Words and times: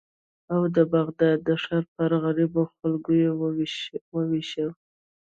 او 0.53 0.61
د 0.75 0.77
بغداد 0.93 1.37
د 1.47 1.49
ښار 1.63 1.83
پر 1.95 2.11
غریبو 2.23 2.61
خلکو 2.77 3.11
یې 3.21 3.29
ووېشل. 4.13 4.69